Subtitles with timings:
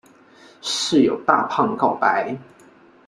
[0.63, 2.35] 室友大胖告白。